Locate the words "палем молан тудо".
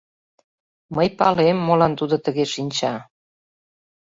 1.17-2.15